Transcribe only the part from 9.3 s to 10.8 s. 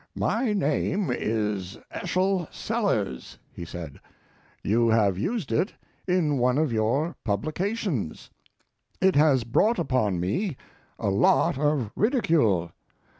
brought upon me